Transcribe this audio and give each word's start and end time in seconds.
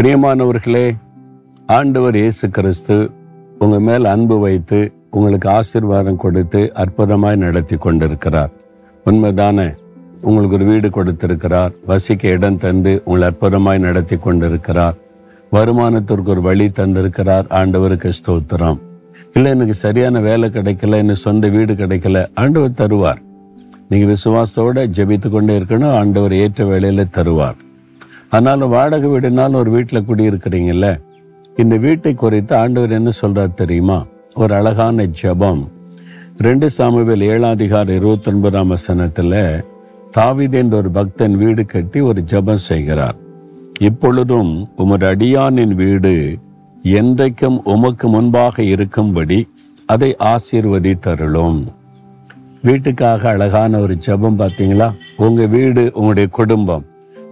பிரியமானவர்களே 0.00 0.84
ஆண்டவர் 1.76 2.16
இயேசு 2.20 2.46
கிறிஸ்து 2.56 2.94
உங்க 3.62 3.80
மேல் 3.86 4.04
அன்பு 4.12 4.36
வைத்து 4.44 4.78
உங்களுக்கு 5.10 5.48
ஆசீர்வாதம் 5.50 6.20
கொடுத்து 6.22 6.60
அற்புதமாய் 6.82 7.36
நடத்தி 7.42 7.76
கொண்டிருக்கிறார். 7.76 8.52
உண்மைதானே 9.06 9.68
உங்களுக்கு 10.26 10.56
ஒரு 10.58 10.66
வீடு 10.70 10.90
கொடுத்திருக்கிறார் 10.90 11.72
வசிக்க 11.90 12.34
இடம் 12.36 12.58
தந்து 12.64 13.02
உங்களை 13.04 13.26
அற்புதமாய் 13.30 13.84
நடத்தி 13.86 14.16
கொண்டிருக்கிறார். 14.16 14.96
வருமானத்திற்கு 15.52 16.34
ஒரு 16.36 16.42
வழி 16.48 16.68
தந்திருக்கிறார் 16.80 17.48
ஆண்டவருக்கு 17.60 18.12
ஸ்தோத்திரம். 18.20 18.80
இல்லை 19.34 19.50
எனக்கு 19.50 19.74
சரியான 19.84 20.20
வேலை 20.30 20.48
கிடைக்கல 20.58 21.00
எனக்கு 21.04 21.24
சொந்த 21.28 21.48
வீடு 21.48 21.74
கிடைக்கல 21.74 22.28
ஆண்டவர் 22.34 22.78
தருவார். 22.82 23.20
நீங்கள் 23.88 24.16
விசுவாசத்தோடு 24.16 24.92
ஜெபித்து 24.98 25.30
கொண்டே 25.30 25.58
இருக்கணும் 25.58 25.96
ஆண்டவர் 26.02 26.42
ஏற்ற 26.44 26.64
வேலையில் 26.64 27.12
தருவார். 27.18 27.58
ஆனாலும் 28.30 28.68
வாடகை 28.68 29.10
வீடுனாலும் 29.10 29.54
ஒரு 29.54 29.70
வீட்டில் 29.70 30.04
குடியிருக்கிறீங்கல்ல? 30.08 31.00
இந்த 31.56 31.76
வீட்டை 31.76 32.14
குறித்து 32.14 32.56
ஆண்டவர் 32.56 32.90
என்ன 32.90 33.10
சொல்கிறார் 33.10 33.54
தெரியுமா? 33.54 34.06
ஒரு 34.34 34.54
அழகான 34.54 35.08
ஜெபம். 35.22 35.68
ரெண்டு 36.36 36.70
சாமுவேல் 36.70 37.20
ஏழாம் 37.20 37.50
அதிகாரம் 37.50 37.94
இருபத்தி 37.94 38.30
ஒன்பதாம் 38.30 38.70
வசனத்துல 38.70 39.62
என்ற 40.50 40.76
ஒரு 40.76 40.90
பக்தன் 40.90 41.36
வீடு 41.36 41.66
கட்டி 41.66 42.00
ஒரு 42.00 42.24
ஜெபம் 42.30 42.62
செய்கிறார். 42.70 43.16
இப்பொழுதும் 43.80 44.68
உமது 44.76 45.14
அடியானின் 45.14 45.74
வீடு 45.74 46.38
என்றைக்கும் 46.82 47.58
உமக்கு 47.64 48.08
முன்பாக 48.08 48.62
இருக்கும்படி 48.62 49.48
அதை 49.86 50.16
ஆசீர்வதித்தருளும். 50.18 51.64
வீட்டுக்காக 52.62 53.28
அழகான 53.28 53.78
ஒரு 53.78 53.98
ஜெபம் 54.06 54.38
பார்த்தீங்களா? 54.38 54.94
உங்கள் 55.16 55.48
வீடு 55.48 55.90
உங்களுடைய 55.94 56.28
குடும்பம். 56.28 56.84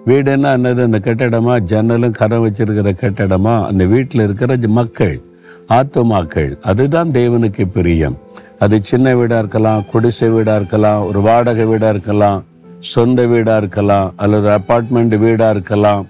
வீடுன்னா 0.06 0.50
என்னது? 0.56 0.82
அந்த 0.82 0.98
கட்டடமா 0.98 1.54
ஜன்னலும் 1.60 2.10
கரம் 2.10 2.44
வச்சிருக்கிற 2.46 2.90
கட்டடமா 3.00 3.66
அந்த 3.66 3.84
வீட்டில் 3.84 4.22
இருக்கிற 4.22 4.56
மக்கள் 4.66 5.20
ஆத்துமாக்கள் 5.68 6.60
அதுதான் 6.62 7.08
தேவனுக்கு 7.08 7.64
பிரியம். 7.72 8.18
அது 8.58 8.78
சின்ன 8.82 9.14
வீடாக 9.14 9.40
இருக்கலாம் 9.40 9.84
குடிசை 9.90 10.28
வீடாக 10.28 10.56
இருக்கலாம் 10.56 11.06
ஒரு 11.06 11.20
வாடகை 11.20 11.64
வீடாக 11.64 11.92
இருக்கலாம் 11.92 12.44
சொந்த 12.78 13.26
வீடாக 13.26 13.58
இருக்கலாம் 13.58 14.12
அல்லது 14.16 14.48
அப்பார்ட்மெண்ட் 14.48 15.16
வீடாக 15.18 15.50
இருக்கலாம் 15.50 16.06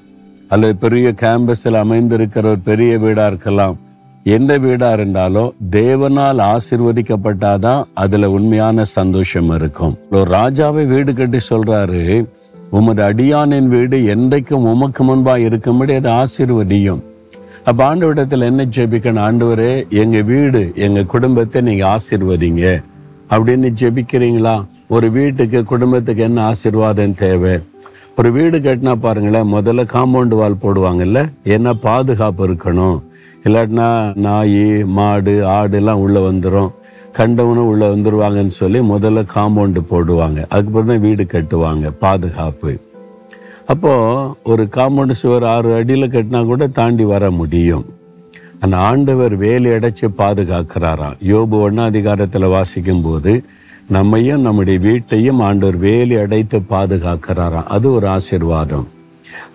அல்லது 0.48 0.76
பெரிய 0.76 1.14
கேம்பஸில் 1.20 1.80
அமைந்திருக்கிற 1.82 2.36
ஒரு 2.36 2.58
பெரிய 2.64 2.98
வீடாக 2.98 3.26
இருக்கலாம். 3.26 3.78
எந்த 4.24 4.58
வீடாக 4.58 4.92
இருந்தாலும் 4.92 5.54
தேவனால் 5.70 6.40
ஆசிர்வதிக்கப்பட்டாதான் 6.44 7.84
அதில் 7.94 8.24
உண்மையான 8.24 8.84
சந்தோஷம் 8.84 9.50
இருக்கும். 9.50 9.98
ஒரு 10.10 10.34
ராஜாவை 10.34 10.86
வீடு 10.86 11.14
கட்டி 11.14 11.38
சொல்கிறாரு 11.50 12.24
உமது 12.70 13.02
அடியானின் 13.02 13.66
வீடு 13.66 13.98
என்றைக்கும் 13.98 14.66
உமக்கு 14.72 15.04
முன்பாக 15.04 15.40
இருக்கும்படி 15.40 15.94
அது 15.94 16.10
ஆசீர்வதியும். 16.10 17.00
அப்போ 17.64 17.94
ஆண்டவரிடத்துல 17.94 18.40
என்ன 18.40 18.64
ஜெபிக்கணும்? 18.76 19.24
ஆண்டவரே 19.28 19.88
எங்கள் 19.88 20.22
வீடு 20.22 20.72
எங்கள் 20.74 21.06
குடும்பத்தை 21.06 21.62
நீங்கள் 21.62 21.88
ஆசீர்வதிங்க. 21.88 22.82
அப்படின்னு 23.30 23.68
ஜெபிக்கிறீங்களா? 23.80 24.64
ஒரு 24.88 25.10
வீட்டுக்கு 25.10 25.62
குடும்பத்துக்கு 25.62 26.22
என்ன 26.22 26.42
ஆசீர்வாதம் 26.42 27.14
தேவை? 27.14 27.58
ஒரு 28.16 28.32
வீடு 28.32 28.58
கட்டினா 28.58 28.94
பாருங்களேன் 28.94 29.54
முதல்ல 29.54 29.84
காம்பவுண்டு 29.92 30.36
வால் 30.36 30.62
போடுவாங்கல்ல 30.62 31.32
ஏன்னா 31.44 31.72
பாதுகாப்பு 31.80 32.48
இருக்கணும்? 32.48 33.02
இல்லாட்டினா 33.44 34.16
நாய் 34.16 34.84
மாடு 34.84 35.46
ஆடுலாம் 35.46 36.02
உள்ளே 36.04 36.20
வந்துடும் 36.20 36.70
கண்டவனும் 37.18 37.68
உள்ள 37.70 37.84
வந்துருவாங்கன்னு 37.92 38.54
சொல்லி 38.62 38.80
முதல்ல 38.92 39.20
காம்பவுண்டு 39.34 39.80
போடுவாங்க. 39.92 40.38
அதுக்கப்புறம் 40.48 40.90
தான் 40.92 41.04
வீடு 41.06 41.24
கட்டுவாங்க 41.32 41.86
பாதுகாப்பு. 42.04 42.72
அப்போது 43.72 44.34
ஒரு 44.50 44.64
காம்பவுண்டு 44.76 45.14
சுவர் 45.20 45.46
ஆறு 45.54 45.70
அடியில் 45.78 46.12
கட்டினா 46.12 46.40
கூட 46.50 46.66
தாண்டி 46.78 47.04
வர 47.04 47.30
முடியும். 47.40 47.86
அந்த 48.60 48.76
ஆண்டவர் 48.90 49.34
வேலி 49.42 49.70
அடைச்சி 49.76 50.06
பாதுகாக்கிறாராம். 50.20 51.18
யோபு 51.32 51.56
ஒன்னா 51.64 51.82
அதிகாரத்தில் 51.92 52.52
வாசிக்கும் 52.54 53.02
போது 53.02 53.32
நம்மையும் 53.96 54.44
நம்முடைய 54.46 54.78
வீட்டையும் 54.86 55.40
ஆண்டவர் 55.40 55.76
வேலி 55.84 56.16
அடைத்து 56.22 56.58
பாதுகாக்கிறாராம். 56.72 57.68
அது 57.76 57.86
ஒரு 57.92 58.06
ஆசீர்வாதம். 58.14 58.86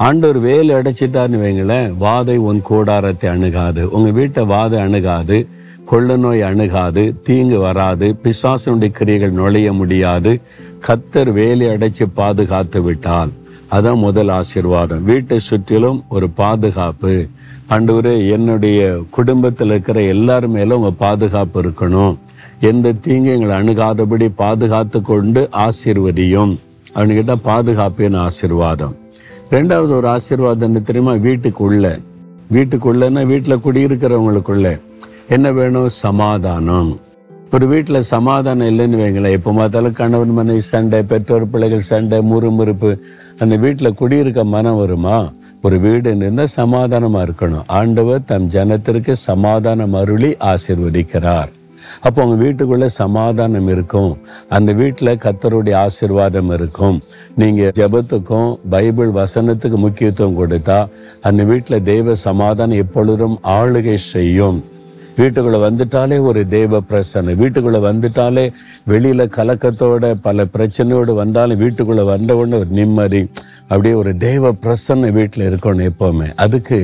ஆண்டவர் 0.06 0.40
வேலி 0.48 0.72
அடைச்சிட்டான்னு 0.74 1.42
வைங்களேன் 1.44 1.90
வாதை 2.06 2.38
உன் 2.50 2.62
கூடாரத்தை 2.70 3.28
அணுகாது. 3.36 3.84
உங்கள் 3.96 4.18
வீட்டை 4.20 4.44
வாதை 4.54 4.78
அணுகாது. 4.88 5.38
கொள்ள 5.86 6.18
நோய் 6.18 6.42
அணுகாது 6.42 7.16
தீங்கு 7.24 7.60
வராது 7.60 8.16
பிசாசனுடைய 8.24 8.92
கிரியைகள் 8.92 9.32
நுழைய 9.32 9.74
முடியாது. 9.74 10.40
கத்தர் 10.88 11.32
வேலி 11.32 11.66
அடைச்சு 11.66 12.06
பாதுகாத்து 12.14 12.82
விட்டால் 12.82 13.30
அதான் 13.72 13.96
முதல் 13.96 14.28
ஆசிர்வாதம். 14.28 15.02
வீட்டை 15.02 15.40
சுற்றிலும் 15.40 16.04
ஒரு 16.10 16.30
பாதுகாப்பு. 16.30 17.26
ஆண்டவரே 17.70 18.30
என்னுடைய 18.30 19.04
குடும்பத்தில் 19.10 19.68
இருக்கிற 19.68 20.02
எல்லார் 20.02 20.48
மேலும் 20.48 20.78
உங்கள் 20.78 20.94
பாதுகாப்பு 20.98 21.62
இருக்கணும். 21.62 22.18
எந்த 22.60 22.92
தீங்கு 22.92 23.32
எங்களை 23.32 23.56
அணுகாதபடி 23.58 24.32
பாதுகாத்து 24.36 25.02
கொண்டு 25.02 25.50
ஆசீர்வதியும். 25.52 26.58
அப்படின்னு 26.96 27.24
கேட்டால் 27.24 27.64
பாதுகாப்பின் 27.64 28.16
ஆசிர்வாதம். 28.16 28.96
ரெண்டாவது 29.52 29.90
ஒரு 29.90 30.08
ஆசீர்வாதம் 30.08 30.68
என்ன 30.68 30.80
தெரியுமா? 30.80 31.14
வீட்டுக்குள்ள. 31.14 32.02
வீட்டுக்குள்ளன்னா 32.54 33.26
வீட்டில் 33.26 33.58
குடியிருக்கிறவங்களுக்குள்ள. 33.58 34.82
என்ன 35.34 35.48
வேணும்? 35.58 35.90
சமாதானம். 36.04 36.90
ஒரு 37.56 37.66
வீட்டில் 37.72 38.08
சமாதானம் 38.14 38.70
இல்லைன்னு 38.72 38.98
வைங்களேன். 39.02 39.36
எப்போ 39.38 39.52
பார்த்தாலும் 39.58 39.96
கணவன் 40.00 40.34
மனைவி 40.38 40.64
சண்டை 40.72 41.00
பெற்றோர் 41.12 41.46
பிள்ளைகள் 41.52 41.86
சண்டை 41.90 42.18
முறுமுறுப்பு. 42.32 42.92
அந்த 43.42 43.56
வீட்டில் 43.64 43.98
குடியிருக்க 44.00 44.44
மனம் 44.56 44.80
வருமா? 44.82 45.18
ஒரு 45.66 45.78
வீடு 45.86 46.10
இருந்தால் 46.16 46.56
சமாதானமாக 46.60 47.26
இருக்கணும். 47.28 47.68
ஆண்டவர் 47.80 48.26
தம் 48.32 48.50
ஜனத்திற்கு 48.56 49.16
சமாதானம் 49.30 49.96
அருளி 50.02 50.32
ஆசீர்வதிக்கிறார். 50.52 51.52
அப்போ 52.06 52.20
அவங்க 52.24 52.38
வீட்டுக்குள்ள 52.44 52.86
சமாதானம் 52.86 53.70
இருக்கும். 53.74 54.12
அந்த 54.58 54.70
வீட்டில் 54.82 55.22
கத்தருடைய 55.26 55.78
ஆசீர்வாதம் 55.86 56.52
இருக்கும். 56.58 57.00
நீங்கள் 57.42 57.74
ஜெபத்துக்கும் 57.80 58.52
பைபிள் 58.76 59.12
வசனத்துக்கு 59.22 59.80
முக்கியத்துவம் 59.86 60.38
கொடுத்தா 60.42 60.80
அந்த 61.30 61.44
வீட்டில் 61.54 61.86
தெய்வ 61.92 62.16
சமாதானம் 62.28 62.84
எப்பொழுதும் 62.86 63.38
ஆளுகை 63.58 63.98
செய்யும். 64.14 64.60
வீட்டுக்குள்ளே 65.18 65.60
வந்துட்டாலே 65.66 66.18
ஒரு 66.30 66.42
தெய்வ 66.54 66.80
பிரசனை 66.92 67.34
வீட்டுக்குள்ளே 67.42 67.80
வந்துட்டாலே 67.88 68.46
வெளியில் 68.92 69.26
கலக்கத்தோட 69.38 70.14
பல 70.28 70.46
பிரச்சனையோடு 70.56 71.14
வந்தாலும் 71.22 71.62
வீட்டுக்குள்ளே 71.64 72.04
வந்த 72.14 72.36
உடனே 72.40 72.58
ஒரு 72.64 72.72
நிம்மதி 72.80 73.22
அப்படியே 73.68 73.94
ஒரு 74.02 74.12
தெய்வ 74.24 74.52
பிரசன்னை 74.64 75.10
வீட்டில் 75.18 75.50
இருக்கணும் 75.50 75.88
எப்போவுமே. 75.90 76.28
அதுக்கு 76.44 76.78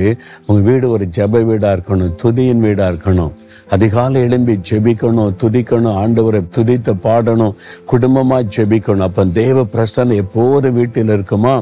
உங்கள் 0.46 0.66
வீடு 0.68 0.86
ஒரு 0.94 1.04
ஜெப 1.16 1.42
வீடாக 1.48 1.76
இருக்கணும் 1.76 2.12
துதியின் 2.22 2.62
வீடாக 2.66 2.92
இருக்கணும். 2.92 3.32
அதிகாலை 3.74 4.20
எழும்பி 4.26 4.54
ஜெபிக்கணும் 4.68 5.34
துதிக்கணும் 5.42 5.98
ஆண்டவரை 6.02 6.40
துதித்து 6.56 6.92
பாடணும் 7.06 7.56
குடும்பமாக 7.92 8.48
ஜெபிக்கணும். 8.56 9.06
அப்போ 9.08 9.24
தேவ 9.40 9.64
பிரசன்னம் 9.74 10.20
எப்போது 10.24 10.70
வீட்டில் 10.78 11.12
இருக்குமா 11.16 11.54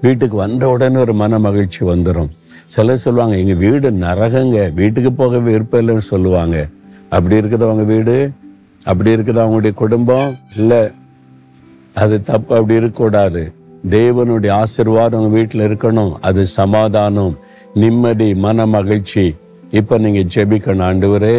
வீட்டுக்கு 0.00 0.36
வந்த 0.44 0.64
உடனே 0.74 1.00
ஒரு 1.06 1.14
மன 1.22 1.38
மகிழ்ச்சி 1.46 1.80
வந்துடும் 1.92 2.30
சிலர் 2.64 3.02
சொல்லுவாங்க 3.04 3.36
எங்கள் 3.42 3.60
வீடு 3.64 3.90
நரகங்க 4.04 4.58
வீட்டுக்கு 4.80 5.12
போக 5.12 5.38
விருப்பம் 5.48 5.80
இல்லைன்னு 5.82 6.06
சொல்லுவாங்க. 6.14 6.56
அப்படி 7.16 7.36
இருக்கிறவங்க 7.40 7.84
வீடு 7.94 8.16
அப்படி 8.90 9.10
இருக்கிற 9.16 9.36
அவங்களுடைய 9.44 9.74
குடும்பம் 9.82 10.34
இல்லை 10.56 10.80
அது 12.02 12.16
தப்பு 12.22 12.52
அப்படி 12.56 12.74
இருக்கக்கூடாது. 12.80 13.42
தேவனுடைய 13.96 14.52
ஆசீர்வாதம் 14.62 15.20
உங்கள் 15.20 15.36
வீட்டில் 15.38 15.66
இருக்கணும். 15.68 16.12
அது 16.28 16.42
சமாதானம் 16.46 17.34
நிம்மதி 17.82 18.28
மன 18.44 18.66
மகிழ்ச்சி. 18.66 19.24
இப்போ 19.78 19.94
நீங்கள் 20.04 20.28
ஜெபிக்கணும் 20.34 20.86
ஆண்டவரே. 20.88 21.36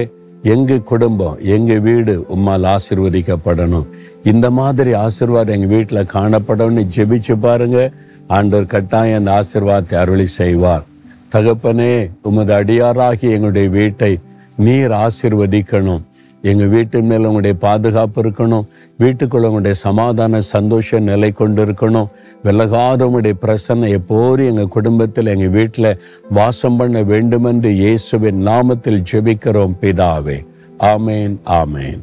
எங்கள் 0.54 0.84
குடும்பம் 0.92 1.38
எங்கள் 1.56 1.82
வீடு 1.88 2.14
உம்மால் 2.36 2.68
ஆசிர்வதிக்கப்படணும். 2.74 3.88
இந்த 4.32 4.50
மாதிரி 4.60 4.92
ஆசீர்வாதம் 5.06 5.56
எங்கள் 5.58 5.74
வீட்டில் 5.76 6.10
காணப்படணும்னு 6.16 6.84
ஜெபிச்சு 6.96 7.36
பாருங்க. 7.46 7.80
ஆண்டவர் 8.28 8.72
கட்டாயம் 8.76 9.20
அந்த 9.20 9.32
ஆசீர்வாதத்தை 9.40 9.96
அருளி 10.04 10.28
செய்வார். 10.40 10.86
தகப்பனே 11.32 12.10
உமது 12.22 12.54
அடியாராகி 12.54 13.28
எங்களுடைய 13.36 13.70
வீட்டை 13.70 14.20
நீர் 14.58 14.92
ஆசீர்வதிக்கணும். 14.92 16.04
எங்கள் 16.42 16.68
வீட்டு 16.68 17.02
மேல் 17.02 17.28
உங்களுடைய 17.30 17.58
பாதுகாப்பு 17.58 18.22
இருக்கணும். 18.22 18.68
வீட்டுக்குள்ள 19.00 19.48
உங்களுடைய 19.50 19.74
சமாதான 19.74 20.40
சந்தோஷம் 20.42 21.04
நிலை 21.04 21.32
கொண்டு 21.32 21.66
இருக்கணும் 21.66 22.10
விலகாத 22.44 23.06
உங்களுடைய 23.06 23.36
பிரசன்னம் 23.42 23.96
எப்போதும் 24.00 24.48
எங்கள் 24.48 24.68
குடும்பத்தில் 24.68 25.26
எங்கள் 25.26 25.50
வீட்டில் 25.50 26.00
வாசம் 26.30 26.76
பண்ண 26.76 27.02
வேண்டுமென்று 27.04 27.72
இயேசுவின் 27.76 28.48
நாமத்தில் 28.48 29.04
ஜெபிக்கிறோம் 29.12 29.76
பிதாவே. 29.82 30.46
ஆமேன் 30.80 31.36
ஆமேன். 31.46 32.02